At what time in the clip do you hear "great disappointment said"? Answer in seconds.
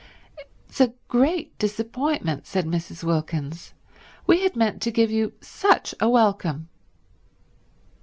1.09-2.65